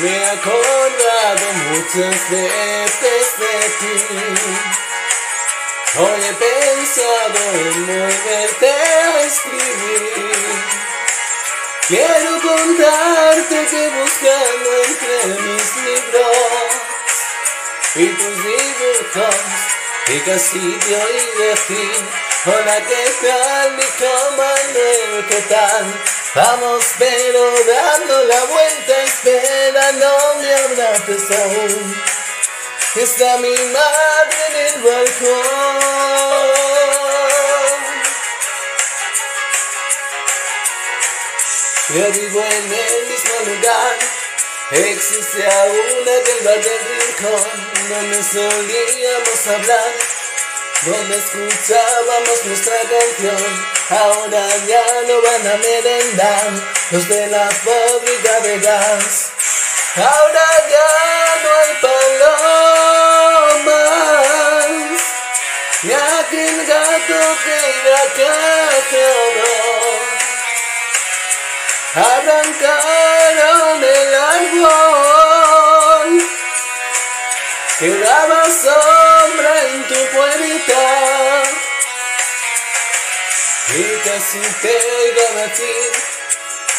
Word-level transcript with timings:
Me 0.00 0.08
he 0.08 0.24
acordado 0.26 1.52
muchas 1.72 2.30
veces 2.30 3.26
de 3.38 3.54
ti. 3.80 3.94
Hoy 5.98 6.20
he 6.22 6.34
pensado 6.34 7.40
en 7.54 7.86
volverte 7.86 8.68
a 8.68 9.20
escribir. 9.22 10.38
Quiero 11.88 12.40
contarte 12.42 13.66
que 13.66 13.88
buscando 13.88 14.68
entre 14.84 15.26
mis 15.42 15.76
libros 15.76 16.68
y 17.96 18.06
tus 18.06 18.36
dibujos 18.44 19.36
y 20.10 20.20
casi 20.20 20.78
te 20.78 20.96
oí 20.96 21.22
decir 21.38 22.28
Hola, 22.46 22.76
¿qué 22.86 23.26
tal? 23.26 23.72
Mi 23.72 23.82
Manuel, 24.36 25.26
¿qué 25.28 25.40
tal? 25.48 26.17
Vamos, 26.34 26.84
pero 26.98 27.64
dando 27.64 28.24
la 28.24 28.44
vuelta, 28.44 29.02
espera, 29.02 29.92
no 29.92 30.34
me 30.40 30.54
abraces 30.54 31.30
aún. 31.38 32.02
Está 32.96 33.38
mi 33.38 33.48
madre 33.48 34.38
en 34.48 34.56
el 34.66 34.82
balcón. 34.82 36.18
Yo 41.88 42.10
vivo 42.12 42.44
en 42.44 42.72
el 42.72 43.06
mismo 43.08 43.34
lugar, 43.46 43.96
existe 44.72 45.46
aún 45.46 46.02
aquel 46.02 46.44
bar 46.44 46.60
del 46.62 46.80
rincón 47.00 47.68
donde 47.88 48.22
solíamos 48.22 49.46
hablar 49.46 50.17
donde 50.82 51.16
escuchábamos 51.16 52.44
nuestra 52.44 52.76
canción. 52.82 53.36
Ahora 53.90 54.46
ya 54.66 54.84
no 55.06 55.20
van 55.22 55.46
a 55.46 55.56
merendar 55.56 56.50
los 56.90 57.08
de 57.08 57.26
la 57.26 57.48
fábrica 57.50 58.40
de 58.40 58.58
gas. 58.60 59.32
Ahora 59.96 60.44
ya 60.70 60.88
no 61.42 61.50
hay 61.58 61.72
palomas, 61.80 62.62
ni 65.82 65.92
aquel 65.92 66.66
gato 66.66 67.20
que 67.44 67.56
iba 67.80 67.96
a 67.96 68.06
Arrancaron 71.94 73.37
y 83.74 84.08
casi 84.08 84.40
te 84.62 84.78
iba 85.08 85.42
a 85.42 85.46
decir 85.46 86.18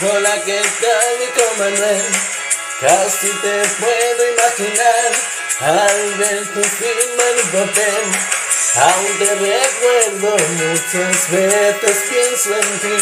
hola 0.00 0.44
que 0.44 0.62
tal 0.80 1.16
y 1.22 1.58
Manuel 1.58 2.06
casi 2.80 3.28
te 3.28 3.68
puedo 3.80 4.32
imaginar. 4.32 5.12
Al 5.60 6.14
ver 6.14 6.46
tu 6.46 6.62
firma 6.62 7.24
en 7.30 7.38
un 7.44 7.50
papel 7.50 8.04
aún 8.76 9.18
te 9.18 9.34
recuerdo 9.34 10.36
muchas 10.36 11.30
veces 11.30 12.04
pienso 12.08 12.54
en 12.54 12.78
ti. 12.78 12.98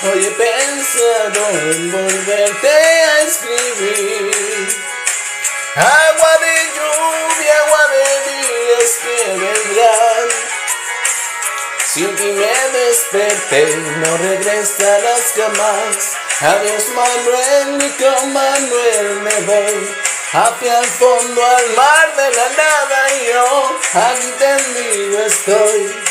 Hoy 0.00 0.26
he 0.26 0.30
pensado 0.30 1.48
en 1.50 1.92
volverte 1.92 2.68
a 2.68 3.20
escribir. 3.22 4.68
Agua 5.76 6.38
de 6.40 6.54
lluvia, 6.74 7.54
agua 7.64 7.88
de 7.88 8.17
desperté, 13.12 13.76
no 13.76 14.16
regresarás 14.18 15.32
jamás. 15.34 16.16
Adiós 16.40 16.84
Manuel, 16.94 17.78
ni 17.78 17.90
con 17.92 18.32
Manuel 18.32 19.20
me 19.20 19.40
voy. 19.40 19.96
Hacia 20.32 20.78
el 20.78 20.86
fondo 20.86 21.44
al 21.44 21.68
mar 21.70 22.16
de 22.16 22.36
la 22.36 22.48
nada 22.50 23.14
y 23.14 23.26
yo 23.32 23.80
aquí 23.94 24.34
tendido 24.38 25.26
estoy. 25.26 26.04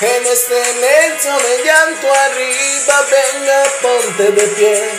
En 0.00 0.26
este 0.26 0.74
lecho 0.74 1.38
de 1.38 1.64
llanto 1.64 2.12
arriba, 2.12 3.06
venga, 3.10 3.62
ponte 3.82 4.32
de 4.32 4.46
pie. 4.48 4.90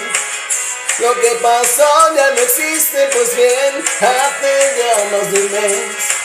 Lo 1.00 1.20
que 1.20 1.32
pasó 1.42 2.16
ya 2.16 2.32
no 2.32 2.42
existe, 2.42 3.10
pues 3.14 3.36
bien, 3.36 3.84
hace 4.02 4.76
ya 4.78 5.18
más 5.18 5.32
de 5.32 5.40
mes. 5.50 6.17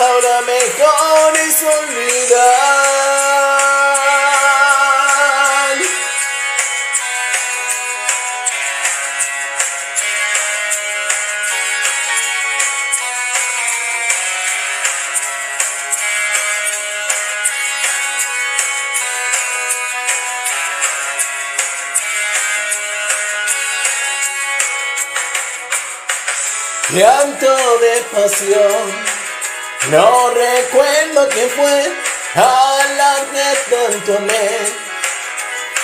Ahora 0.00 0.40
mejor 0.42 1.36
es 1.38 1.60
olvidar. 1.60 3.18
Llanto 26.90 27.78
de 27.80 28.02
pasión, 28.12 29.17
no 29.86 30.30
recuerdo 30.30 31.28
quién 31.30 31.48
fue 31.50 31.92
a 32.34 32.78
la 32.96 33.16
que 33.32 33.74
tanto 33.74 34.16
amé. 34.18 34.88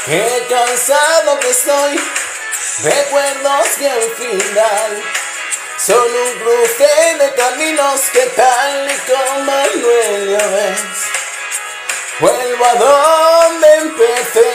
Qué 0.04 0.46
cansado 0.50 1.40
que 1.40 1.48
estoy, 1.48 2.00
recuerdos 2.82 3.68
que 3.78 3.88
al 3.88 4.02
final 4.02 5.02
son 5.78 5.96
un 5.96 6.38
cruce 6.40 7.16
de 7.18 7.34
caminos 7.34 8.02
que 8.12 8.26
tal 8.36 8.90
y 8.90 8.98
como 9.10 9.52
duele 9.80 10.36
a 10.36 10.46
veces. 10.48 11.14
Vuelvo 12.20 12.64
a 12.64 12.74
donde 12.74 13.74
empecé. 13.76 14.54